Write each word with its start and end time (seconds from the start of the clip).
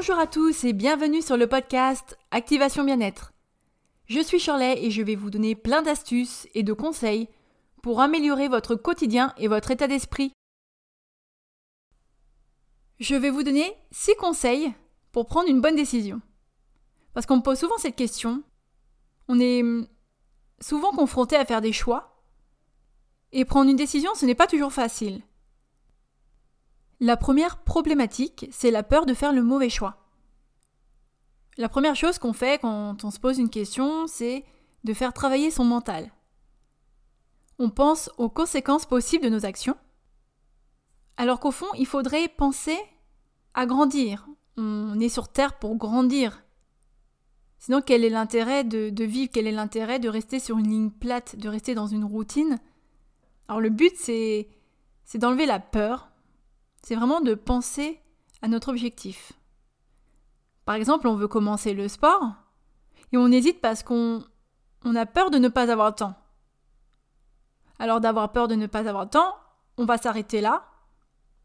Bonjour 0.00 0.18
à 0.18 0.26
tous 0.26 0.64
et 0.64 0.72
bienvenue 0.72 1.20
sur 1.20 1.36
le 1.36 1.46
podcast 1.46 2.16
Activation 2.30 2.84
Bien-être. 2.84 3.34
Je 4.06 4.18
suis 4.20 4.38
Shirley 4.38 4.82
et 4.82 4.90
je 4.90 5.02
vais 5.02 5.14
vous 5.14 5.28
donner 5.28 5.54
plein 5.54 5.82
d'astuces 5.82 6.48
et 6.54 6.62
de 6.62 6.72
conseils 6.72 7.28
pour 7.82 8.00
améliorer 8.00 8.48
votre 8.48 8.76
quotidien 8.76 9.34
et 9.36 9.46
votre 9.46 9.70
état 9.70 9.88
d'esprit. 9.88 10.32
Je 12.98 13.14
vais 13.14 13.28
vous 13.28 13.42
donner 13.42 13.76
6 13.90 14.14
conseils 14.14 14.72
pour 15.12 15.26
prendre 15.26 15.50
une 15.50 15.60
bonne 15.60 15.76
décision. 15.76 16.22
Parce 17.12 17.26
qu'on 17.26 17.36
me 17.36 17.42
pose 17.42 17.58
souvent 17.58 17.76
cette 17.76 17.96
question. 17.96 18.42
On 19.28 19.38
est 19.38 19.62
souvent 20.62 20.92
confronté 20.92 21.36
à 21.36 21.44
faire 21.44 21.60
des 21.60 21.74
choix. 21.74 22.24
Et 23.32 23.44
prendre 23.44 23.68
une 23.68 23.76
décision, 23.76 24.14
ce 24.14 24.24
n'est 24.24 24.34
pas 24.34 24.46
toujours 24.46 24.72
facile. 24.72 25.20
La 27.00 27.16
première 27.16 27.62
problématique, 27.62 28.46
c'est 28.52 28.70
la 28.70 28.82
peur 28.82 29.06
de 29.06 29.14
faire 29.14 29.32
le 29.32 29.42
mauvais 29.42 29.70
choix. 29.70 29.96
La 31.56 31.70
première 31.70 31.96
chose 31.96 32.18
qu'on 32.18 32.34
fait 32.34 32.60
quand 32.60 33.04
on 33.04 33.10
se 33.10 33.18
pose 33.18 33.38
une 33.38 33.48
question, 33.48 34.06
c'est 34.06 34.44
de 34.84 34.92
faire 34.92 35.14
travailler 35.14 35.50
son 35.50 35.64
mental. 35.64 36.12
On 37.58 37.70
pense 37.70 38.10
aux 38.18 38.28
conséquences 38.28 38.84
possibles 38.84 39.24
de 39.24 39.30
nos 39.30 39.46
actions, 39.46 39.76
alors 41.16 41.40
qu'au 41.40 41.50
fond, 41.50 41.68
il 41.78 41.86
faudrait 41.86 42.28
penser 42.28 42.78
à 43.54 43.66
grandir. 43.66 44.26
On 44.56 44.98
est 45.00 45.08
sur 45.08 45.28
Terre 45.28 45.58
pour 45.58 45.76
grandir. 45.76 46.42
Sinon, 47.58 47.82
quel 47.82 48.04
est 48.04 48.10
l'intérêt 48.10 48.64
de, 48.64 49.04
vivre? 49.04 49.30
Quel 49.32 49.46
est 49.46 49.52
l'intérêt 49.52 49.98
de 49.98 50.08
rester 50.08 50.38
sur 50.38 50.58
une 50.58 50.68
ligne 50.68 50.90
plate, 50.90 51.36
de 51.36 51.48
rester 51.48 51.74
dans 51.74 51.86
une 51.86 52.04
routine? 52.04 52.58
Alors 53.48 53.60
le 53.60 53.70
but, 53.70 53.94
c'est 53.96 54.48
d'enlever 55.14 55.44
la 55.46 55.60
peur, 55.60 56.09
c'est 56.82 56.94
vraiment 56.94 57.20
de 57.20 57.34
penser 57.34 58.00
à 58.42 58.48
notre 58.48 58.68
objectif. 58.68 59.32
Par 60.64 60.74
exemple, 60.74 61.08
on 61.08 61.16
veut 61.16 61.28
commencer 61.28 61.74
le 61.74 61.88
sport 61.88 62.32
et 63.12 63.16
on 63.16 63.32
hésite 63.32 63.60
parce 63.60 63.82
qu'on 63.82 64.24
on 64.84 64.96
a 64.96 65.06
peur 65.06 65.30
de 65.30 65.38
ne 65.38 65.48
pas 65.48 65.70
avoir 65.70 65.88
le 65.88 65.94
temps. 65.94 66.14
Alors 67.78 68.00
d'avoir 68.00 68.32
peur 68.32 68.48
de 68.48 68.54
ne 68.54 68.66
pas 68.66 68.88
avoir 68.88 69.04
le 69.04 69.10
temps, 69.10 69.34
on 69.76 69.84
va 69.84 69.98
s'arrêter 69.98 70.40
là, 70.40 70.66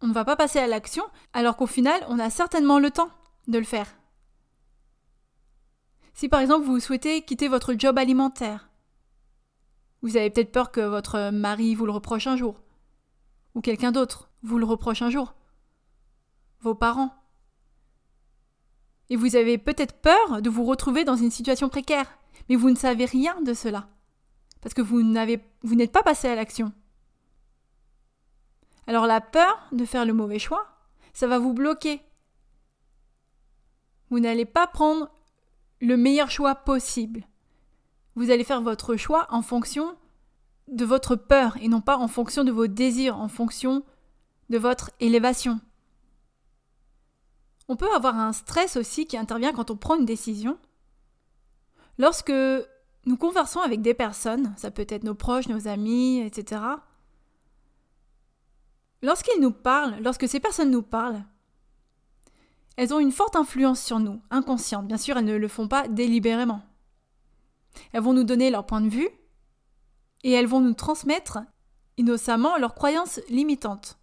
on 0.02 0.08
ne 0.08 0.14
va 0.14 0.25
pas 0.25 0.36
passer 0.36 0.59
à 0.59 0.67
l'action, 0.67 1.03
alors 1.33 1.55
qu'au 1.55 1.67
final, 1.67 2.05
on 2.09 2.20
a 2.20 2.30
certainement 2.30 2.80
le 2.80 2.92
temps 2.92 3.09
de 3.47 3.58
le 3.58 3.64
faire. 3.64 3.88
Si 6.14 6.30
par 6.30 6.39
exemple 6.39 6.66
vous 6.66 6.80
souhaitez 6.80 7.23
quitter 7.23 7.47
votre 7.47 7.73
job 7.77 7.97
alimentaire, 7.97 8.70
vous 10.02 10.17
avez 10.17 10.30
peut-être 10.30 10.52
peur 10.52 10.72
que 10.72 10.81
votre 10.81 11.31
mari 11.31 11.75
vous 11.75 11.86
le 11.86 11.92
reproche 11.92 12.27
un 12.27 12.38
jour, 12.38 12.61
ou 13.53 13.61
quelqu'un 13.61 13.92
d'autre 13.92 14.30
vous 14.45 14.59
le 14.59 14.65
reproche 14.65 15.01
un 15.01 15.09
jour. 15.09 15.33
Vos 16.61 16.75
parents. 16.75 17.13
Et 19.09 19.15
vous 19.15 19.35
avez 19.35 19.57
peut-être 19.57 20.02
peur 20.02 20.41
de 20.41 20.49
vous 20.49 20.63
retrouver 20.63 21.03
dans 21.03 21.15
une 21.15 21.31
situation 21.31 21.69
précaire, 21.69 22.17
mais 22.49 22.55
vous 22.55 22.69
ne 22.69 22.75
savez 22.75 23.05
rien 23.05 23.41
de 23.41 23.53
cela. 23.53 23.87
Parce 24.61 24.73
que 24.73 24.81
vous 24.81 24.97
vous 25.63 25.75
n'êtes 25.75 25.91
pas 25.91 26.03
passé 26.03 26.27
à 26.27 26.35
l'action. 26.35 26.71
Alors 28.87 29.07
la 29.07 29.21
peur 29.21 29.67
de 29.71 29.85
faire 29.85 30.05
le 30.05 30.13
mauvais 30.13 30.39
choix, 30.39 30.67
ça 31.13 31.27
va 31.27 31.39
vous 31.39 31.53
bloquer. 31.53 32.02
Vous 34.09 34.19
n'allez 34.19 34.45
pas 34.45 34.67
prendre 34.67 35.09
le 35.81 35.97
meilleur 35.97 36.30
choix 36.30 36.55
possible. 36.55 37.27
Vous 38.15 38.30
allez 38.30 38.43
faire 38.43 38.61
votre 38.61 38.95
choix 38.95 39.27
en 39.30 39.41
fonction 39.41 39.97
de 40.67 40.86
votre 40.86 41.15
peur 41.15 41.58
et 41.61 41.67
non 41.67 41.81
pas 41.81 41.97
en 41.97 42.08
fonction 42.08 42.43
de 42.43 42.52
vos 42.52 42.67
désirs, 42.67 43.20
en 43.20 43.27
fonction 43.27 43.83
de 44.50 44.58
votre 44.58 44.92
élévation. 45.00 45.60
On 47.67 47.76
peut 47.76 47.92
avoir 47.94 48.17
un 48.17 48.33
stress 48.33 48.78
aussi 48.78 49.08
qui 49.08 49.17
intervient 49.17 49.54
quand 49.54 49.72
on 49.72 49.78
prend 49.78 49.95
une 49.98 50.06
décision. 50.06 50.58
Lorsque 51.98 52.33
nous 53.06 53.17
conversons 53.17 53.60
avec 53.60 53.82
des 53.82 53.94
personnes, 53.94 54.54
ça 54.58 54.72
peut 54.72 54.86
être 54.89 55.04
nos 55.04 55.16
proches, 55.16 55.48
nos 55.48 55.67
amis, 55.67 56.20
etc. 56.22 56.61
Lorsqu'ils 59.02 59.42
nous 59.42 59.52
parlent, 59.52 59.98
lorsque 60.02 60.28
ces 60.28 60.39
personnes 60.39 60.72
nous 60.72 60.82
parlent, 60.82 61.23
elles 62.77 62.94
ont 62.94 63.00
une 63.00 63.12
forte 63.12 63.36
influence 63.36 63.82
sur 63.82 64.00
nous, 64.00 64.22
inconsciente. 64.30 64.88
Bien 64.88 64.98
sûr, 64.98 65.17
elles 65.17 65.26
ne 65.26 65.38
le 65.38 65.48
font 65.48 65.67
pas 65.67 65.88
délibérément. 65.88 66.62
Elles 67.94 68.02
vont 68.02 68.14
nous 68.14 68.23
donner 68.23 68.50
leur 68.50 68.66
point 68.66 68.82
de 68.82 68.89
vue 68.89 69.10
et 70.23 70.32
elles 70.32 70.48
vont 70.48 70.62
nous 70.62 70.73
transmettre 70.73 71.39
innocemment 71.98 72.58
leurs 72.58 72.76
croyances 72.76 73.22
limitantes. 73.30 73.98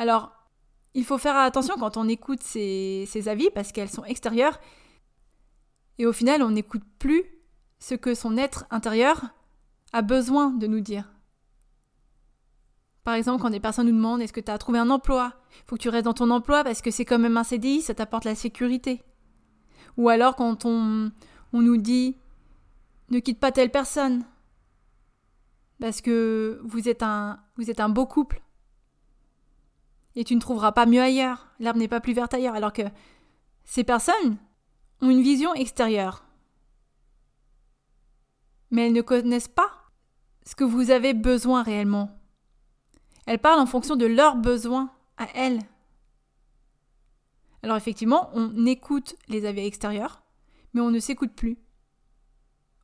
Alors, 0.00 0.32
il 0.94 1.04
faut 1.04 1.18
faire 1.18 1.36
attention 1.36 1.74
quand 1.78 1.98
on 1.98 2.08
écoute 2.08 2.42
ces, 2.42 3.06
avis 3.26 3.50
parce 3.50 3.70
qu'elles 3.70 3.90
sont 3.90 4.06
extérieures 4.06 4.58
et 5.98 6.06
au 6.06 6.12
final, 6.14 6.42
on 6.42 6.52
n'écoute 6.52 6.84
plus 6.98 7.22
ce 7.80 7.94
que 7.94 8.14
son 8.14 8.38
être 8.38 8.64
intérieur 8.70 9.26
a 9.92 10.00
besoin 10.00 10.52
de 10.52 10.66
nous 10.66 10.80
dire. 10.80 11.12
Par 13.04 13.12
exemple, 13.12 13.42
quand 13.42 13.50
des 13.50 13.60
personnes 13.60 13.88
nous 13.88 13.94
demandent 13.94 14.22
est-ce 14.22 14.32
que 14.32 14.40
tu 14.40 14.50
as 14.50 14.56
trouvé 14.56 14.78
un 14.78 14.88
emploi? 14.88 15.34
Il 15.50 15.68
faut 15.68 15.76
que 15.76 15.82
tu 15.82 15.90
restes 15.90 16.06
dans 16.06 16.14
ton 16.14 16.30
emploi 16.30 16.64
parce 16.64 16.80
que 16.80 16.90
c'est 16.90 17.04
quand 17.04 17.18
même 17.18 17.36
un 17.36 17.44
CDI, 17.44 17.82
ça 17.82 17.92
t'apporte 17.92 18.24
la 18.24 18.34
sécurité. 18.34 19.02
Ou 19.98 20.08
alors 20.08 20.34
quand 20.34 20.64
on, 20.64 21.12
nous 21.52 21.76
dit 21.76 22.16
ne 23.10 23.18
quitte 23.18 23.38
pas 23.38 23.52
telle 23.52 23.70
personne 23.70 24.24
parce 25.78 26.00
que 26.00 26.58
vous 26.64 26.88
êtes 26.88 27.02
un 27.02 27.38
beau 27.90 28.06
couple 28.06 28.40
et 30.16 30.24
tu 30.24 30.34
ne 30.34 30.40
trouveras 30.40 30.72
pas 30.72 30.86
mieux 30.86 31.00
ailleurs, 31.00 31.48
l'herbe 31.58 31.76
n'est 31.76 31.88
pas 31.88 32.00
plus 32.00 32.12
verte 32.12 32.34
ailleurs, 32.34 32.54
alors 32.54 32.72
que 32.72 32.82
ces 33.64 33.84
personnes 33.84 34.36
ont 35.00 35.10
une 35.10 35.22
vision 35.22 35.54
extérieure. 35.54 36.24
Mais 38.70 38.86
elles 38.86 38.92
ne 38.92 39.02
connaissent 39.02 39.48
pas 39.48 39.70
ce 40.44 40.54
que 40.54 40.64
vous 40.64 40.90
avez 40.90 41.14
besoin 41.14 41.62
réellement. 41.62 42.18
Elles 43.26 43.38
parlent 43.38 43.60
en 43.60 43.66
fonction 43.66 43.96
de 43.96 44.06
leurs 44.06 44.36
besoins 44.36 44.90
à 45.16 45.26
elles. 45.34 45.60
Alors 47.62 47.76
effectivement, 47.76 48.30
on 48.32 48.66
écoute 48.66 49.14
les 49.28 49.44
avis 49.44 49.66
extérieurs, 49.66 50.22
mais 50.72 50.80
on 50.80 50.90
ne 50.90 50.98
s'écoute 50.98 51.32
plus. 51.32 51.58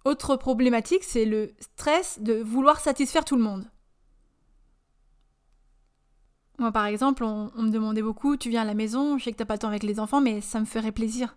Autre 0.05 0.37
problématique, 0.37 1.03
c'est 1.03 1.25
le 1.25 1.55
stress 1.59 2.21
de 2.21 2.35
vouloir 2.35 2.79
satisfaire 2.79 3.25
tout 3.25 3.37
le 3.37 3.43
monde. 3.43 3.69
Moi, 6.59 6.73
par 6.73 6.87
exemple, 6.87 7.23
on, 7.25 7.51
me 7.57 7.71
demandait 7.71 8.03
beaucoup, 8.03 8.37
tu 8.37 8.49
viens 8.49 8.63
à 8.63 8.65
la 8.65 8.75
maison, 8.75 9.19
je 9.19 9.25
sais 9.25 9.33
que 9.33 9.37
t'as 9.37 9.45
pas 9.45 9.55
le 9.55 9.59
temps 9.59 9.69
avec 9.69 9.83
les 9.83 10.01
enfants, 10.01 10.21
mais 10.21 10.41
ça 10.41 10.59
me 10.59 10.65
ferait 10.65 10.93
plaisir. 10.93 11.37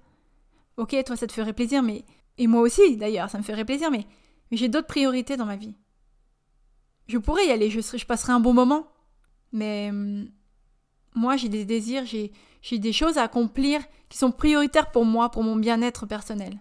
Ok, 0.78 0.96
toi, 1.06 1.16
ça 1.16 1.28
te 1.28 1.34
ferait 1.34 1.54
plaisir, 1.54 1.84
mais... 1.84 2.06
Et 2.38 2.48
moi 2.48 2.62
aussi, 2.62 2.96
d'ailleurs, 2.96 3.30
ça 3.30 3.38
me 3.38 3.44
ferait 3.44 3.66
plaisir, 3.66 3.92
mais, 3.92 4.06
j'ai 4.52 4.70
d'autres 4.70 4.88
priorités 4.88 5.36
dans 5.36 5.46
ma 5.46 5.58
vie. 5.58 5.76
Je 7.08 7.18
pourrais 7.18 7.48
y 7.48 7.52
aller, 7.52 7.70
je, 7.70 7.82
je 7.82 8.06
passerai 8.06 8.32
un 8.32 8.40
bon 8.40 8.54
moment. 8.54 8.88
Mais 9.52 9.90
hum, 9.90 10.30
moi, 11.16 11.36
j'ai 11.36 11.50
des 11.50 11.66
désirs, 11.66 12.06
j'ai 12.06 12.80
des 12.80 12.94
choses 12.94 13.18
à 13.18 13.24
accomplir 13.24 13.82
qui 14.10 14.18
sont 14.18 14.32
prioritaires 14.32 14.92
pour 14.92 15.06
moi, 15.06 15.30
pour 15.30 15.44
mon 15.44 15.56
bien-être 15.56 16.06
personnel. 16.06 16.60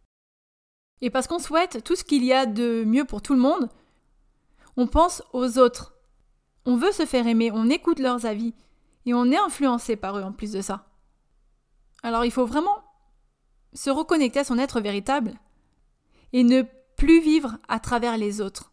Et 1.01 1.11
parce 1.11 1.27
qu'on 1.27 1.39
souhaite 1.39 1.85
tout 1.85 1.97
ce 1.97 2.05
qu'il 2.05 2.25
y 2.25 2.33
a 2.33 2.47
de 2.47 2.83
mieux 2.85 3.05
pour 3.05 3.23
tout 3.23 3.35
le 3.35 3.41
monde, 3.41 3.69
on 4.77 4.87
pense 4.87 5.23
aux 5.33 5.59
autres, 5.59 5.95
on 6.69 6.77
veut 6.77 6.93
se 6.93 7.07
faire 7.07 7.27
aimer, 7.27 7.51
on 7.51 7.71
écoute 7.71 7.99
leurs 7.99 8.27
avis, 8.27 8.53
et 9.07 9.15
on 9.15 9.25
est 9.31 9.39
influencé 9.39 9.97
par 9.97 10.19
eux 10.19 10.23
en 10.23 10.33
plus 10.33 10.53
de 10.53 10.61
ça. 10.61 10.85
Alors 12.03 12.27
il 12.27 12.31
faut 12.31 12.45
vraiment 12.45 12.85
se 13.73 13.89
reconnecter 13.89 14.41
à 14.41 14.45
son 14.45 14.59
être 14.59 14.79
véritable 14.79 15.33
et 16.35 16.45
ne 16.45 16.63
plus 16.99 17.23
vivre 17.23 17.57
à 17.69 17.81
travers 17.81 18.19
les 18.19 18.43
autres. 18.43 18.71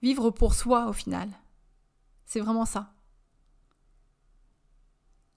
Vivre 0.00 0.30
pour 0.30 0.54
soi 0.54 0.88
au 0.88 0.94
final. 0.94 1.28
C'est 2.24 2.40
vraiment 2.40 2.64
ça. 2.64 2.94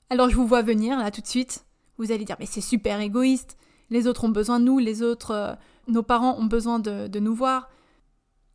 Alors 0.09 0.29
je 0.29 0.37
vous 0.37 0.47
vois 0.47 0.61
venir 0.61 0.97
là 0.97 1.11
tout 1.11 1.21
de 1.21 1.27
suite. 1.27 1.65
Vous 1.97 2.13
allez 2.13 2.23
dire 2.23 2.37
mais 2.39 2.45
c'est 2.45 2.61
super 2.61 3.01
égoïste. 3.01 3.57
Les 3.89 4.07
autres 4.07 4.23
ont 4.23 4.29
besoin 4.29 4.61
de 4.61 4.65
nous, 4.65 4.79
les 4.79 5.03
autres, 5.03 5.31
euh, 5.31 5.55
nos 5.89 6.03
parents 6.03 6.37
ont 6.37 6.45
besoin 6.45 6.79
de, 6.79 7.07
de 7.07 7.19
nous 7.19 7.35
voir. 7.35 7.69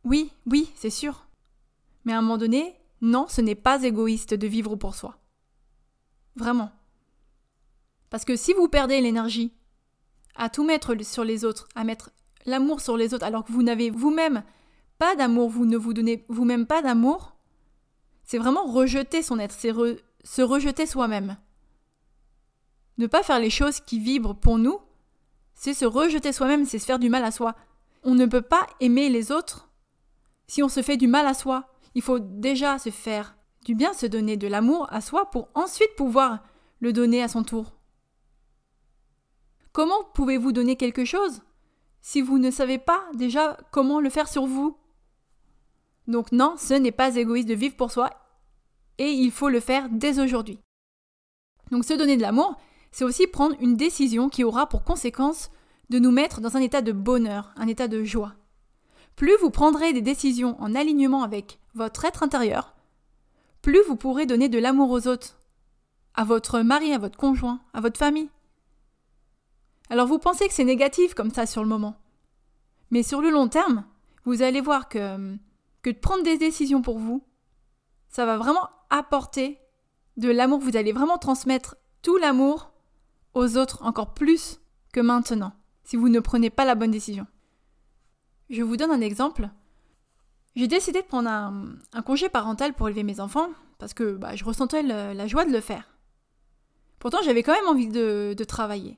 Oui, 0.03 0.31
oui, 0.47 0.71
c'est 0.73 0.89
sûr. 0.89 1.27
Mais 2.03 2.13
à 2.13 2.17
un 2.17 2.21
moment 2.21 2.39
donné, 2.39 2.75
non, 3.01 3.27
ce 3.27 3.41
n'est 3.41 3.55
pas 3.55 3.83
égoïste 3.83 4.33
de 4.33 4.47
vivre 4.47 4.75
pour 4.75 4.95
soi. 4.95 5.19
Vraiment. 6.35 6.71
Parce 8.09 8.25
que 8.25 8.35
si 8.35 8.53
vous 8.53 8.67
perdez 8.67 9.01
l'énergie 9.01 9.53
à 10.35 10.49
tout 10.49 10.63
mettre 10.63 10.95
sur 11.03 11.23
les 11.23 11.45
autres, 11.45 11.67
à 11.75 11.83
mettre 11.83 12.11
l'amour 12.45 12.81
sur 12.81 12.97
les 12.97 13.13
autres, 13.13 13.25
alors 13.25 13.43
que 13.43 13.51
vous 13.51 13.63
n'avez 13.63 13.89
vous-même 13.89 14.43
pas 14.97 15.15
d'amour, 15.15 15.49
vous 15.49 15.65
ne 15.65 15.77
vous 15.77 15.93
donnez 15.93 16.25
vous-même 16.29 16.65
pas 16.65 16.81
d'amour, 16.81 17.35
c'est 18.23 18.37
vraiment 18.37 18.65
rejeter 18.65 19.21
son 19.21 19.39
être, 19.39 19.55
c'est 19.57 19.73
se 20.23 20.41
rejeter 20.41 20.85
soi-même. 20.85 21.37
Ne 22.97 23.07
pas 23.07 23.23
faire 23.23 23.39
les 23.39 23.49
choses 23.49 23.79
qui 23.81 23.99
vibrent 23.99 24.35
pour 24.35 24.57
nous, 24.57 24.79
c'est 25.53 25.73
se 25.73 25.85
rejeter 25.85 26.31
soi-même, 26.31 26.65
c'est 26.65 26.79
se 26.79 26.85
faire 26.85 26.99
du 26.99 27.09
mal 27.09 27.23
à 27.23 27.31
soi. 27.31 27.55
On 28.03 28.15
ne 28.15 28.25
peut 28.25 28.41
pas 28.41 28.67
aimer 28.79 29.09
les 29.09 29.31
autres 29.31 29.69
si 30.47 30.63
on 30.63 30.69
se 30.69 30.81
fait 30.81 30.97
du 30.97 31.07
mal 31.07 31.27
à 31.27 31.33
soi. 31.33 31.74
Il 31.95 32.01
faut 32.01 32.19
déjà 32.19 32.77
se 32.77 32.91
faire 32.91 33.35
du 33.63 33.73
bien, 33.73 33.93
se 33.93 34.05
donner 34.05 34.37
de 34.37 34.47
l'amour 34.47 34.87
à 34.91 35.01
soi 35.01 35.31
pour 35.31 35.49
ensuite 35.55 35.95
pouvoir 35.95 36.43
le 36.79 36.93
donner 36.93 37.23
à 37.23 37.27
son 37.27 37.43
tour 37.43 37.73
Comment 39.71 40.03
pouvez-vous 40.13 40.51
donner 40.51 40.77
quelque 40.77 41.03
chose 41.03 41.41
si 42.01 42.21
vous 42.21 42.37
ne 42.37 42.51
savez 42.51 42.77
pas 42.77 43.03
déjà 43.15 43.57
comment 43.71 43.99
le 43.99 44.09
faire 44.09 44.29
sur 44.29 44.45
vous? 44.45 44.77
Donc 46.07 46.31
non, 46.31 46.55
ce 46.57 46.75
n'est 46.75 46.91
pas 46.91 47.15
égoïste 47.15 47.49
de 47.49 47.55
vivre 47.55 47.75
pour 47.75 47.91
soi 47.91 48.11
et 48.97 49.09
il 49.09 49.31
faut 49.31 49.49
le 49.49 49.59
faire 49.59 49.89
dès 49.89 50.19
aujourd'hui. 50.19 50.59
Donc 51.71 51.83
se 51.83 51.93
donner 51.93 52.15
de 52.15 52.21
l'amour, 52.21 52.55
c'est 52.91 53.03
aussi 53.03 53.27
prendre 53.27 53.55
une 53.59 53.75
décision 53.75 54.29
qui 54.29 54.43
aura 54.43 54.69
pour 54.69 54.83
conséquence 54.83 55.49
de 55.89 55.99
nous 55.99 56.11
mettre 56.11 56.39
dans 56.39 56.55
un 56.55 56.61
état 56.61 56.81
de 56.81 56.91
bonheur, 56.91 57.51
un 57.57 57.67
état 57.67 57.87
de 57.87 58.03
joie. 58.03 58.35
Plus 59.15 59.35
vous 59.41 59.49
prendrez 59.49 59.91
des 59.91 60.01
décisions 60.01 60.55
en 60.61 60.75
alignement 60.75 61.23
avec 61.23 61.59
votre 61.75 62.05
être 62.05 62.23
intérieur, 62.23 62.73
plus 63.61 63.83
vous 63.87 63.97
pourrez 63.97 64.25
donner 64.25 64.49
de 64.49 64.57
l'amour 64.59 64.89
aux 64.91 65.07
autres, 65.07 65.37
à 66.13 66.23
votre 66.23 66.61
mari, 66.61 66.93
à 66.93 66.97
votre 66.97 67.17
conjoint, 67.17 67.59
à 67.73 67.81
votre 67.81 67.99
famille. 67.99 68.29
Alors 69.89 70.07
vous 70.07 70.17
pensez 70.17 70.47
que 70.47 70.53
c'est 70.53 70.63
négatif 70.63 71.13
comme 71.13 71.31
ça 71.31 71.45
sur 71.45 71.61
le 71.61 71.69
moment. 71.69 71.95
Mais 72.91 73.03
sur 73.03 73.21
le 73.21 73.29
long 73.29 73.49
terme, 73.49 73.85
vous 74.23 74.41
allez 74.41 74.61
voir 74.61 74.87
que, 74.87 75.35
de 75.83 75.91
prendre 75.91 76.23
des 76.23 76.37
décisions 76.37 76.81
pour 76.81 76.97
vous, 76.97 77.23
ça 78.07 78.25
va 78.25 78.37
vraiment 78.37 78.69
apporter 78.89 79.59
de 80.17 80.29
l'amour. 80.29 80.59
Vous 80.59 80.77
allez 80.77 80.93
vraiment 80.93 81.17
transmettre 81.17 81.75
tout 82.01 82.17
l'amour 82.17 82.71
aux 83.33 83.57
autres 83.57 83.83
encore 83.83 84.13
plus 84.13 84.61
que 84.93 85.01
maintenant, 85.01 85.53
si 85.83 85.97
vous 85.97 86.07
ne 86.07 86.21
prenez 86.21 86.49
pas 86.49 86.63
la 86.63 86.75
bonne 86.75 86.91
décision. 86.91 87.27
Je 88.49 88.63
vous 88.63 88.77
donne 88.77 88.91
un 88.91 89.01
exemple. 89.01 89.49
J'ai 90.55 90.67
décidé 90.67 91.01
de 91.01 91.07
prendre 91.07 91.29
un, 91.29 92.01
congé 92.03 92.29
parental 92.29 92.73
pour 92.73 92.87
élever 92.87 93.03
mes 93.03 93.19
enfants, 93.19 93.49
parce 93.77 93.93
que 93.93 94.15
bah, 94.15 94.35
je 94.35 94.45
ressentais 94.45 94.83
la 94.83 95.27
joie 95.27 95.45
de 95.45 95.51
le 95.51 95.61
faire. 95.61 95.95
Pourtant, 97.05 97.19
j'avais 97.23 97.43
quand 97.43 97.53
même 97.53 97.67
envie 97.67 97.87
de, 97.87 98.35
travailler. 98.47 98.97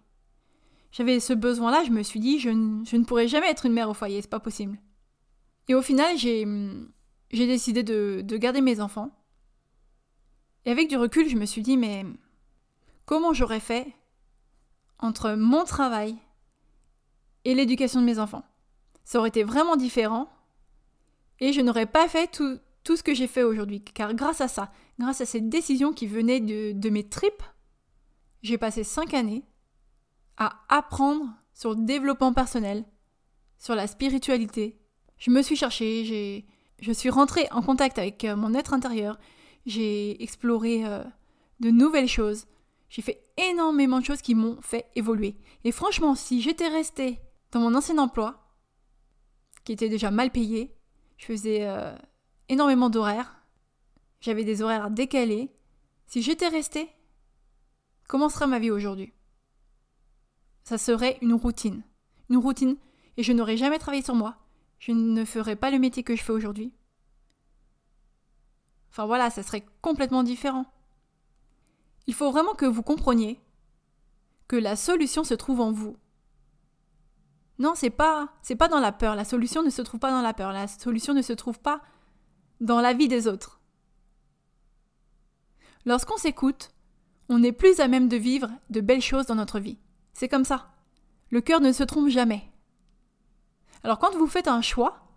J'avais 0.94 1.20
ce 1.20 1.34
besoin-là, 1.34 1.84
je 1.84 1.92
me 1.92 2.04
suis 2.04 2.22
dit, 2.22 2.40
je, 2.40 2.50
ne 2.50 3.04
pourrais 3.04 3.28
jamais 3.28 3.50
être 3.50 3.66
une 3.66 3.74
mère 3.74 3.90
au 3.90 3.94
foyer, 3.94 4.22
c'est 4.22 4.30
pas 4.30 4.40
possible. 4.40 4.78
Et 5.68 5.76
au 5.76 5.82
final, 5.82 6.18
j'ai 6.18 6.46
décidé 7.32 7.84
de, 7.84 8.22
de 8.24 8.38
garder 8.38 8.62
mes 8.62 8.80
enfants. 8.80 9.12
Et 10.64 10.72
avec 10.72 10.88
du 10.88 10.96
recul, 10.96 11.28
je 11.28 11.36
me 11.36 11.46
suis 11.46 11.62
dit, 11.62 11.76
mais 11.76 12.06
comment 13.06 13.34
j'aurais 13.34 13.60
fait 13.60 13.94
entre 15.00 15.34
mon 15.34 15.66
travail 15.66 16.16
et 17.44 17.56
l'éducation 17.56 18.00
de 18.00 18.06
mes 18.06 18.20
enfants? 18.20 18.46
Ça 19.04 19.20
aurait 19.20 19.28
été 19.28 19.44
vraiment 19.44 19.76
différent 19.76 20.30
et 21.40 21.54
je 21.54 21.62
n'aurais 21.62 21.86
pas 21.86 22.08
fait 22.08 22.28
tout, 22.28 22.60
ce 22.96 23.04
que 23.04 23.14
j'ai 23.14 23.28
fait 23.28 23.44
aujourd'hui. 23.44 23.84
Car 23.84 24.14
grâce 24.14 24.42
à 24.42 24.48
ça, 24.48 24.72
grâce 25.00 25.22
à 25.22 25.26
cette 25.26 25.50
décision 25.50 25.94
qui 25.94 26.08
venait 26.08 26.40
de, 26.40 26.90
mes 26.90 27.08
tripes, 27.08 27.44
j'ai 28.42 28.58
passé 28.58 28.84
cinq 28.84 29.14
années 29.14 29.44
à 30.38 30.62
apprendre 30.70 31.26
sur 31.54 31.72
le 31.72 31.84
développement 31.84 32.34
personnel, 32.34 32.86
sur 33.58 33.76
la 33.76 33.88
spiritualité. 33.88 34.80
Je 35.18 35.32
me 35.32 35.42
suis 35.42 35.56
cherchée, 35.56 36.46
je 36.80 36.92
suis 36.92 37.10
rentrée 37.10 37.48
en 37.52 37.62
contact 37.62 37.98
avec 37.98 38.24
euh, 38.24 38.36
mon 38.36 38.54
être 38.54 38.74
intérieur, 38.74 39.18
j'ai 39.66 40.22
exploré 40.22 40.86
euh, 40.86 41.04
de 41.60 41.72
nouvelles 41.72 42.08
choses, 42.08 42.46
j'ai 42.90 43.02
fait 43.02 43.24
énormément 43.38 44.00
de 44.00 44.06
choses 44.06 44.22
qui 44.22 44.36
m'ont 44.36 44.62
fait 44.62 44.86
évoluer. 44.96 45.36
Et 45.64 45.72
franchement, 45.72 46.16
si 46.16 46.42
j'étais 46.42 46.68
restée 46.68 47.20
dans 47.52 47.60
mon 47.60 47.76
ancien 47.76 47.98
emploi, 47.98 48.48
qui 49.64 49.74
était 49.74 49.90
déjà 49.90 50.12
mal 50.12 50.32
payé, 50.32 50.77
je 51.18 51.26
faisais 51.26 51.68
euh, 51.68 51.96
énormément 52.50 52.90
d'horaires, 52.90 53.36
j'avais 54.20 54.44
des 54.44 54.62
horaires 54.62 54.90
décalés, 54.90 55.52
si 56.08 56.22
j'étais 56.22 56.48
restée, 56.48 56.90
comment 58.08 58.30
serait 58.30 58.48
ma 58.48 58.60
vie 58.60 58.72
aujourd'hui? 58.72 59.14
Ça 60.64 60.78
serait 60.78 61.18
une 61.22 61.34
routine. 61.34 61.84
Une 62.30 62.38
routine, 62.38 62.78
et 63.18 63.24
je 63.24 63.34
n'aurais 63.34 63.58
jamais 63.58 63.80
travaillé 63.80 64.04
sur 64.04 64.16
moi. 64.16 64.38
Je 64.80 64.92
ne 64.92 65.26
ferais 65.26 65.56
pas 65.56 65.72
le 65.72 65.80
métier 65.80 66.04
que 66.04 66.16
je 66.16 66.24
fais 66.24 66.34
aujourd'hui. 66.34 66.74
Enfin 68.92 69.06
voilà, 69.06 69.30
ça 69.30 69.44
serait 69.44 69.66
complètement 69.82 70.24
différent. 70.24 70.66
Il 72.06 72.14
faut 72.14 72.32
vraiment 72.32 72.54
que 72.54 72.66
vous 72.66 72.84
compreniez 72.84 73.40
que 74.48 74.56
la 74.56 74.76
solution 74.76 75.24
se 75.24 75.34
trouve 75.34 75.60
en 75.60 75.72
vous. 75.72 75.98
Non, 77.60 77.74
c'est 77.76 77.90
pas 77.90 78.30
c'est 78.42 78.56
pas 78.56 78.68
dans 78.68 78.80
la 78.80 78.92
peur, 78.92 79.16
la 79.16 79.26
solution 79.26 79.64
ne 79.64 79.70
se 79.70 79.82
trouve 79.82 80.00
pas 80.00 80.12
dans 80.12 80.22
la 80.22 80.34
peur, 80.34 80.52
la 80.52 80.68
solution 80.68 81.14
ne 81.14 81.22
se 81.22 81.34
trouve 81.34 81.60
pas 81.60 81.82
dans 82.62 82.82
la 82.82 82.94
vie 82.94 83.08
des 83.08 83.28
autres. 83.28 83.60
Lorsqu'on 85.86 86.18
s'écoute, 86.18 86.70
on 87.30 87.44
est 87.44 87.52
plus 87.52 87.80
à 87.80 87.88
même 87.88 88.10
de 88.10 88.18
vivre 88.18 88.50
de 88.70 88.82
belles 88.82 89.02
choses 89.02 89.26
dans 89.26 89.36
notre 89.36 89.60
vie. 89.60 89.80
C'est 90.14 90.30
comme 90.30 90.46
ça. 90.46 90.70
Le 91.30 91.42
cœur 91.42 91.62
ne 91.62 91.72
se 91.72 91.84
trompe 91.84 92.10
jamais. 92.10 92.52
Alors 93.84 94.00
quand 94.00 94.16
vous 94.16 94.28
faites 94.28 94.48
un 94.48 94.62
choix, 94.62 95.08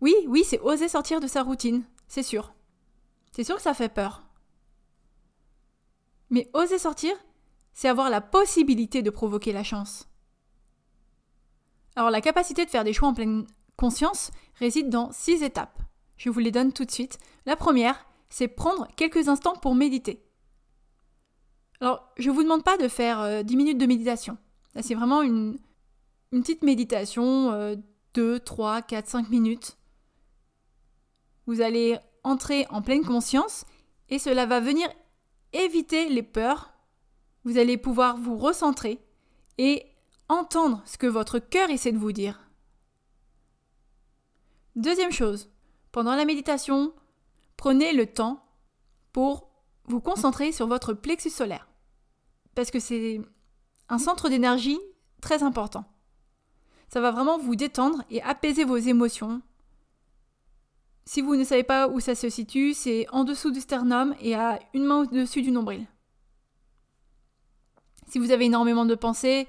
oui, 0.00 0.14
oui, 0.26 0.44
c'est 0.44 0.60
oser 0.60 0.88
sortir 0.88 1.20
de 1.20 1.26
sa 1.26 1.42
routine, 1.42 1.84
c'est 2.08 2.22
sûr. 2.22 2.54
C'est 3.32 3.44
sûr 3.44 3.56
que 3.56 3.62
ça 3.62 3.74
fait 3.74 3.88
peur. 3.88 4.24
Mais 6.30 6.50
oser 6.54 6.78
sortir, 6.78 7.14
c'est 7.72 7.88
avoir 7.88 8.10
la 8.10 8.20
possibilité 8.20 9.02
de 9.02 9.10
provoquer 9.10 9.52
la 9.52 9.62
chance. 9.62 10.08
Alors 11.96 12.10
la 12.10 12.20
capacité 12.20 12.64
de 12.64 12.70
faire 12.70 12.84
des 12.84 12.92
choix 12.92 13.08
en 13.08 13.14
pleine 13.14 13.46
conscience 13.76 14.30
réside 14.58 14.90
dans 14.90 15.10
six 15.12 15.42
étapes. 15.42 15.78
Je 16.18 16.30
vous 16.30 16.38
les 16.38 16.50
donne 16.50 16.72
tout 16.72 16.84
de 16.84 16.90
suite. 16.90 17.18
La 17.46 17.56
première, 17.56 18.06
c'est 18.28 18.48
prendre 18.48 18.86
quelques 18.96 19.28
instants 19.28 19.56
pour 19.56 19.74
méditer. 19.74 20.22
Alors, 21.80 22.08
je 22.16 22.30
ne 22.30 22.34
vous 22.34 22.42
demande 22.42 22.64
pas 22.64 22.78
de 22.78 22.88
faire 22.88 23.44
10 23.44 23.54
euh, 23.54 23.56
minutes 23.56 23.78
de 23.78 23.86
méditation. 23.86 24.38
c'est 24.80 24.94
vraiment 24.94 25.22
une, 25.22 25.58
petite 26.30 26.62
méditation, 26.62 27.76
2, 28.14 28.40
3, 28.40 28.82
4, 28.82 29.08
5 29.08 29.30
minutes. 29.30 29.76
Vous 31.46 31.60
allez 31.60 31.98
entrer 32.24 32.66
en 32.70 32.82
pleine 32.82 33.04
conscience 33.04 33.64
et 34.08 34.18
cela 34.18 34.46
va 34.46 34.60
venir 34.60 34.88
éviter 35.52 36.08
les 36.08 36.22
peurs, 36.22 36.72
vous 37.44 37.58
allez 37.58 37.76
pouvoir 37.76 38.16
vous 38.16 38.36
recentrer 38.36 38.98
et 39.58 39.86
entendre 40.28 40.82
ce 40.84 40.98
que 40.98 41.06
votre 41.06 41.38
cœur 41.38 41.70
essaie 41.70 41.92
de 41.92 41.98
vous 41.98 42.12
dire. 42.12 42.40
Deuxième 44.74 45.12
chose, 45.12 45.50
pendant 45.92 46.14
la 46.14 46.24
méditation, 46.24 46.92
prenez 47.56 47.92
le 47.92 48.06
temps 48.06 48.44
pour 49.12 49.48
vous 49.84 50.00
concentrer 50.00 50.52
sur 50.52 50.66
votre 50.66 50.92
plexus 50.92 51.30
solaire. 51.30 51.68
Parce 52.54 52.70
que 52.70 52.80
c'est 52.80 53.20
un 53.88 53.98
centre 53.98 54.28
d'énergie 54.28 54.78
très 55.20 55.42
important. 55.42 55.84
Ça 56.88 57.00
va 57.00 57.10
vraiment 57.10 57.38
vous 57.38 57.56
détendre 57.56 58.02
et 58.10 58.22
apaiser 58.22 58.64
vos 58.64 58.76
émotions, 58.76 59.42
si 61.08 61.20
vous 61.20 61.36
ne 61.36 61.44
savez 61.44 61.62
pas 61.62 61.86
où 61.86 62.00
ça 62.00 62.16
se 62.16 62.28
situe, 62.28 62.74
c'est 62.74 63.06
en 63.10 63.22
dessous 63.22 63.52
du 63.52 63.60
sternum 63.60 64.14
et 64.20 64.34
à 64.34 64.58
une 64.74 64.84
main 64.84 65.02
au-dessus 65.02 65.40
du 65.40 65.52
nombril. 65.52 65.86
Si 68.08 68.18
vous 68.18 68.32
avez 68.32 68.46
énormément 68.46 68.84
de 68.84 68.94
pensées, 68.96 69.46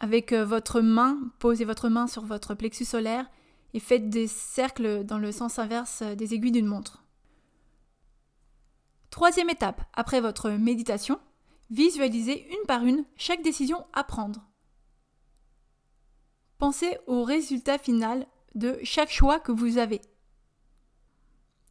avec 0.00 0.32
euh, 0.32 0.44
votre 0.44 0.80
main, 0.80 1.18
posez 1.38 1.64
votre 1.64 1.88
main 1.88 2.06
sur 2.06 2.24
votre 2.24 2.54
plexus 2.54 2.86
solaire 2.86 3.30
et 3.74 3.80
faites 3.80 4.08
des 4.08 4.26
cercles 4.26 5.04
dans 5.04 5.18
le 5.18 5.30
sens 5.30 5.58
inverse 5.58 6.02
euh, 6.02 6.14
des 6.14 6.34
aiguilles 6.34 6.52
d'une 6.52 6.66
montre. 6.66 7.04
Troisième 9.10 9.50
étape, 9.50 9.82
après 9.92 10.20
votre 10.20 10.50
méditation, 10.50 11.20
visualisez 11.70 12.48
une 12.50 12.66
par 12.66 12.84
une 12.84 13.04
chaque 13.16 13.42
décision 13.42 13.86
à 13.92 14.02
prendre. 14.02 14.46
Pensez 16.58 16.96
au 17.06 17.22
résultat 17.22 17.78
final 17.78 18.26
de 18.54 18.78
chaque 18.82 19.10
choix 19.10 19.38
que 19.38 19.52
vous 19.52 19.78
avez. 19.78 20.00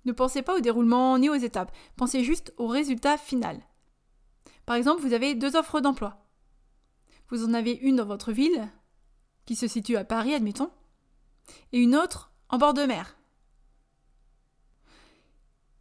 Ne 0.05 0.12
pensez 0.12 0.41
pas 0.41 0.55
au 0.55 0.62
déroulement 0.62 1.17
ni 1.17 1.29
aux 1.29 1.36
étapes, 1.36 1.75
pensez 1.95 2.24
juste 2.24 2.53
au 2.57 2.67
résultat 2.67 3.17
final. 3.17 3.59
Par 4.65 4.75
exemple, 4.75 5.01
vous 5.01 5.13
avez 5.13 5.36
deux 5.36 5.55
offres 5.55 5.81
d'emploi. 5.81 6.28
Vous 7.29 7.45
en 7.45 7.53
avez 7.53 7.74
une 7.74 7.98
dans 7.98 8.05
votre 8.05 8.31
ville, 8.31 8.69
qui 9.45 9.55
se 9.55 9.67
situe 9.67 9.98
à 9.98 10.03
Paris, 10.03 10.33
admettons, 10.33 10.71
et 11.71 11.79
une 11.79 11.95
autre 11.95 12.31
en 12.50 12.57
bord 12.57 12.74
de 12.74 12.83
mer. 12.83 13.15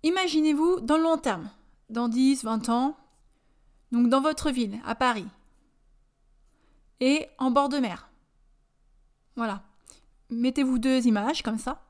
Imaginez-vous 0.02 0.81
dans 0.81 0.97
le 0.97 1.02
long 1.02 1.19
terme, 1.19 1.50
dans 1.90 2.09
10, 2.09 2.45
20 2.45 2.69
ans, 2.69 2.97
donc 3.93 4.09
dans 4.09 4.21
votre 4.21 4.50
ville, 4.50 4.78
à 4.85 4.95
Paris, 4.95 5.26
et 7.00 7.26
en 7.38 7.50
bord 7.50 7.69
de 7.69 7.78
mer. 7.78 8.11
Voilà. 9.37 9.62
Mettez-vous 10.31 10.78
deux 10.78 11.07
images 11.07 11.43
comme 11.43 11.59
ça. 11.59 11.83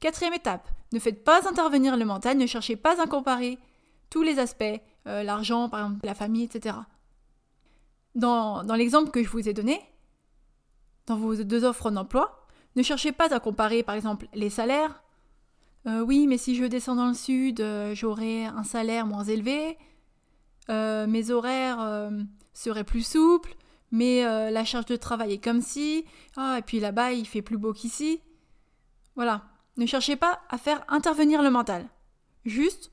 Quatrième 0.00 0.34
étape, 0.34 0.68
ne 0.92 0.98
faites 0.98 1.24
pas 1.24 1.48
intervenir 1.48 1.96
le 1.96 2.04
mental, 2.04 2.36
ne 2.38 2.46
cherchez 2.46 2.76
pas 2.76 3.00
à 3.00 3.06
comparer 3.06 3.58
tous 4.10 4.22
les 4.22 4.38
aspects, 4.38 4.64
euh, 5.06 5.22
l'argent, 5.22 5.68
par 5.68 5.80
exemple, 5.80 6.06
la 6.06 6.14
famille, 6.14 6.44
etc. 6.44 6.76
Dans, 8.16 8.62
l'exemple 8.74 9.10
que 9.10 9.22
je 9.22 9.28
vous 9.28 9.46
ai 9.46 9.52
donné, 9.52 9.78
dans 11.06 11.16
vos 11.16 11.34
deux 11.36 11.64
offres 11.64 11.90
d'emploi, 11.90 12.46
ne 12.74 12.82
cherchez 12.82 13.12
pas 13.12 13.32
à 13.32 13.40
comparer, 13.40 13.82
par 13.82 13.94
exemple, 13.94 14.26
les 14.32 14.48
salaires. 14.48 15.02
Euh, 15.86 16.00
oui, 16.00 16.26
mais 16.26 16.38
si 16.38 16.56
je 16.56 16.64
descends 16.64 16.96
dans 16.96 17.08
le 17.08 17.14
sud, 17.14 17.60
euh, 17.60 17.94
j'aurai 17.94 18.46
un 18.46 18.64
salaire 18.64 19.06
moins 19.06 19.22
élevé. 19.24 19.76
euh, 20.70 21.06
mes 21.06 21.30
horaires 21.30 22.10
seraient 22.54 22.84
plus 22.84 23.06
souples, 23.06 23.54
mais 23.92 24.22
la 24.50 24.64
charge 24.64 24.86
de 24.86 24.96
travail 24.96 25.34
est 25.34 25.44
comme 25.44 25.60
si, 25.60 26.06
ah, 26.36 26.56
et 26.58 26.62
puis 26.62 26.80
là-bas 26.80 27.12
il 27.12 27.26
fait 27.26 27.42
plus 27.42 27.58
beau 27.58 27.72
qu'ici. 27.74 28.22
Voilà, 29.14 29.44
ne 29.76 29.84
cherchez 29.86 30.16
pas 30.16 30.40
à 30.48 30.56
faire 30.56 30.84
intervenir 30.88 31.42
le 31.42 31.50
mental. 31.50 31.86
Juste, 32.46 32.90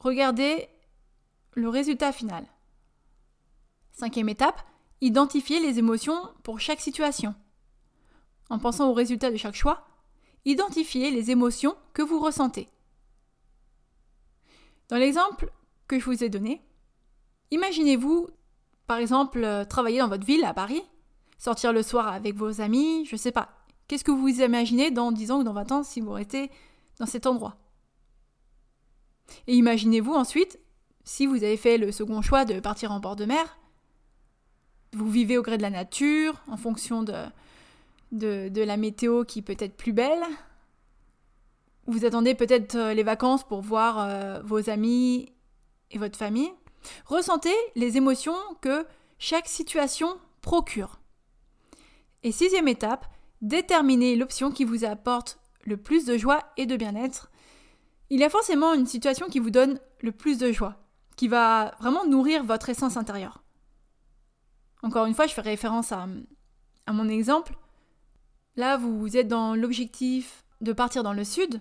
regardez 0.00 0.68
le 1.54 1.68
résultat 1.68 2.12
final. 2.12 2.44
Cinquième 3.92 4.28
étape, 4.28 4.64
identifiez 5.00 5.60
les 5.60 5.78
émotions 5.78 6.18
pour 6.42 6.60
chaque 6.60 6.80
situation. 6.80 7.34
En 8.50 8.58
pensant 8.58 8.88
au 8.88 8.94
résultat 8.94 9.30
de 9.30 9.36
chaque 9.36 9.54
choix, 9.54 9.86
identifiez 10.44 11.10
les 11.10 11.30
émotions 11.30 11.76
que 11.92 12.02
vous 12.02 12.18
ressentez. 12.18 12.68
Dans 14.88 14.96
l'exemple 14.96 15.52
que 15.88 15.98
je 15.98 16.04
vous 16.04 16.24
ai 16.24 16.28
donné, 16.28 16.62
imaginez-vous, 17.50 18.28
par 18.86 18.98
exemple, 18.98 19.44
euh, 19.44 19.64
travailler 19.64 20.00
dans 20.00 20.08
votre 20.08 20.26
ville 20.26 20.44
à 20.44 20.54
Paris, 20.54 20.82
sortir 21.38 21.72
le 21.72 21.82
soir 21.82 22.08
avec 22.08 22.34
vos 22.34 22.60
amis, 22.60 23.06
je 23.06 23.16
sais 23.16 23.32
pas. 23.32 23.50
Qu'est-ce 23.88 24.04
que 24.04 24.10
vous 24.10 24.40
imaginez 24.40 24.90
dans 24.90 25.12
10 25.12 25.30
ans 25.30 25.40
ou 25.40 25.44
dans 25.44 25.52
20 25.52 25.72
ans 25.72 25.82
si 25.82 26.00
vous 26.00 26.12
restez 26.12 26.50
dans 26.98 27.06
cet 27.06 27.26
endroit? 27.26 27.56
Et 29.46 29.54
imaginez-vous 29.54 30.12
ensuite, 30.12 30.58
si 31.04 31.26
vous 31.26 31.36
avez 31.36 31.56
fait 31.56 31.78
le 31.78 31.92
second 31.92 32.22
choix 32.22 32.44
de 32.44 32.60
partir 32.60 32.92
en 32.92 33.00
bord 33.00 33.16
de 33.16 33.24
mer, 33.24 33.58
vous 34.92 35.10
vivez 35.10 35.38
au 35.38 35.42
gré 35.42 35.56
de 35.56 35.62
la 35.62 35.70
nature, 35.70 36.42
en 36.48 36.56
fonction 36.56 37.02
de, 37.02 37.14
la 38.12 38.76
météo 38.76 39.24
qui 39.24 39.42
peut 39.42 39.56
être 39.58 39.76
plus 39.76 39.92
belle. 39.92 40.22
Vous 41.86 42.04
attendez 42.04 42.34
peut-être 42.34 42.76
euh, 42.76 42.94
les 42.94 43.02
vacances 43.02 43.42
pour 43.42 43.60
voir 43.60 43.98
euh, 43.98 44.40
vos 44.44 44.70
amis 44.70 45.32
et 45.90 45.98
votre 45.98 46.16
famille. 46.16 46.50
Ressentez 47.06 47.54
les 47.74 47.96
émotions 47.96 48.36
que 48.60 48.86
chaque 49.18 49.48
situation 49.48 50.16
procure. 50.42 51.00
Et 52.22 52.30
sixième 52.30 52.68
étape, 52.68 53.06
déterminez 53.40 54.14
l'option 54.14 54.52
qui 54.52 54.64
vous 54.64 54.84
apporte 54.84 55.40
le 55.64 55.76
plus 55.76 56.04
de 56.04 56.16
joie 56.16 56.40
et 56.56 56.66
de 56.66 56.76
bien-être. 56.76 57.30
Il 58.10 58.20
y 58.20 58.24
a 58.24 58.30
forcément 58.30 58.74
une 58.74 58.86
situation 58.86 59.26
qui 59.28 59.38
vous 59.38 59.50
donne 59.50 59.80
le 60.02 60.12
plus 60.12 60.38
de 60.38 60.52
joie, 60.52 60.76
qui 61.16 61.28
va 61.28 61.74
vraiment 61.80 62.04
nourrir 62.04 62.44
votre 62.44 62.68
essence 62.68 62.96
intérieure. 62.96 63.41
Encore 64.82 65.06
une 65.06 65.14
fois, 65.14 65.26
je 65.26 65.34
fais 65.34 65.40
référence 65.40 65.92
à, 65.92 66.06
mon 66.92 67.08
exemple. 67.08 67.56
Là, 68.56 68.76
vous 68.76 69.16
êtes 69.16 69.28
dans 69.28 69.54
l'objectif 69.54 70.44
de 70.60 70.72
partir 70.72 71.02
dans 71.02 71.12
le 71.12 71.24
sud. 71.24 71.60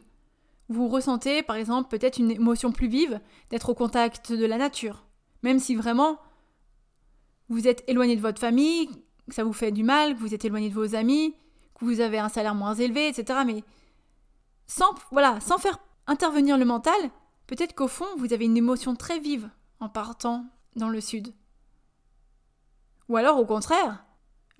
Vous 0.69 0.87
ressentez, 0.87 1.43
par 1.43 1.55
exemple, 1.55 1.89
peut-être 1.89 2.17
une 2.17 2.31
émotion 2.31 2.71
plus 2.71 2.87
vive 2.87 3.19
d'être 3.49 3.69
au 3.69 3.75
contact 3.75 4.31
de 4.31 4.45
la 4.45 4.57
nature. 4.57 5.05
Même 5.43 5.59
si 5.59 5.75
vraiment 5.75 6.19
vous 7.49 7.67
êtes 7.67 7.83
éloigné 7.87 8.15
de 8.15 8.21
votre 8.21 8.39
famille, 8.39 8.89
que 9.29 9.35
ça 9.35 9.43
vous 9.43 9.53
fait 9.53 9.71
du 9.71 9.83
mal, 9.83 10.15
que 10.15 10.19
vous 10.19 10.33
êtes 10.33 10.45
éloigné 10.45 10.69
de 10.69 10.73
vos 10.73 10.95
amis, 10.95 11.35
que 11.79 11.85
vous 11.85 11.99
avez 11.99 12.19
un 12.19 12.29
salaire 12.29 12.55
moins 12.55 12.73
élevé, 12.73 13.07
etc. 13.07 13.39
Mais 13.45 13.63
sans, 14.67 14.93
voilà, 15.11 15.39
sans 15.41 15.57
faire 15.57 15.79
intervenir 16.07 16.57
le 16.57 16.65
mental, 16.65 16.99
peut-être 17.47 17.75
qu'au 17.75 17.87
fond, 17.87 18.07
vous 18.17 18.33
avez 18.33 18.45
une 18.45 18.57
émotion 18.57 18.95
très 18.95 19.19
vive 19.19 19.49
en 19.79 19.89
partant 19.89 20.45
dans 20.75 20.89
le 20.89 21.01
sud. 21.01 21.33
Ou 23.11 23.17
alors, 23.17 23.37
au 23.37 23.45
contraire, 23.45 24.03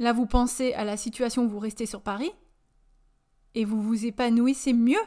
Là, 0.02 0.14
vous 0.14 0.26
pensez 0.26 0.74
à 0.74 0.84
la 0.84 0.98
situation 0.98 1.46
où 1.46 1.48
vous 1.48 1.60
restez 1.60 1.86
sur 1.86 2.02
Paris 2.02 2.32
et 3.54 3.66
vous 3.66 3.80
vous 3.84 4.08
épanouissez 4.08 4.74
mieux 4.74 5.04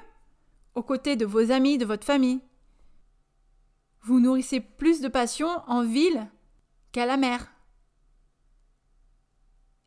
aux 0.76 0.84
côtés 0.84 1.16
de 1.16 1.26
vos 1.26 1.50
amis, 1.50 1.78
de 1.78 1.84
votre 1.84 2.06
famille. 2.06 2.40
Vous 4.02 4.20
nourrissez 4.20 4.60
plus 4.60 5.00
de 5.00 5.08
passion 5.08 5.48
en 5.66 5.82
ville 5.82 6.30
qu'à 6.92 7.06
la 7.06 7.16
mer. 7.16 7.50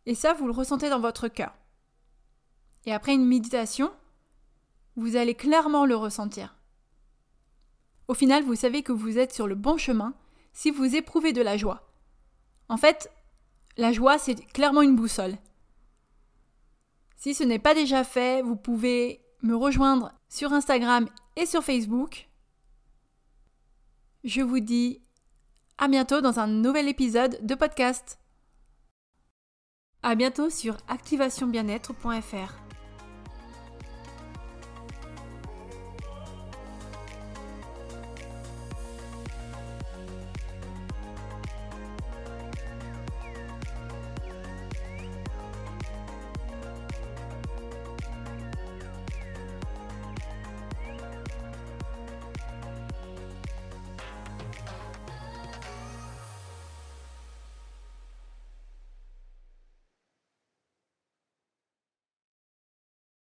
Et 0.06 0.14
ça, 0.14 0.34
vous 0.34 0.46
le 0.46 0.52
ressentez 0.52 0.90
dans 0.90 1.00
votre 1.00 1.30
cœur. 1.30 1.56
Et 2.86 2.92
après 2.92 3.14
une 3.14 3.26
méditation, 3.26 3.94
vous 4.98 5.16
allez 5.16 5.36
clairement 5.36 5.86
le 5.86 5.96
ressentir. 5.96 6.58
Au 8.10 8.14
final, 8.14 8.44
vous 8.44 8.56
savez 8.56 8.84
que 8.84 8.92
vous 8.92 9.18
êtes 9.18 9.34
sur 9.34 9.48
le 9.48 9.56
bon 9.56 9.78
chemin 9.78 10.16
si 10.52 10.70
vous 10.70 10.98
éprouvez 10.98 11.32
de 11.32 11.42
la 11.42 11.56
joie. 11.56 11.88
En 12.68 12.76
fait, 12.76 13.10
la 13.78 13.92
joie, 13.92 14.18
c'est 14.18 14.36
clairement 14.36 14.82
une 14.82 14.96
boussole. 14.96 15.38
Si 17.16 17.34
ce 17.34 17.44
n'est 17.44 17.60
pas 17.60 17.74
déjà 17.74 18.04
fait, 18.04 18.42
vous 18.42 18.56
pouvez 18.56 19.22
me 19.42 19.56
rejoindre 19.56 20.14
sur 20.30 20.54
Instagram 20.54 21.08
et 21.36 21.46
sur 21.46 21.64
Facebook. 21.64 22.30
Je 24.24 24.42
vous 24.42 24.60
dis 24.60 25.02
à 25.78 25.88
bientôt 25.88 26.22
dans 26.22 26.40
un 26.40 26.48
nouvel 26.48 26.88
épisode 26.88 27.40
de 27.46 27.56
podcast. 27.56 28.20
À 30.04 30.16
bientôt 30.16 30.50
sur 30.50 30.78
activationbienêtre.fr. 30.88 32.67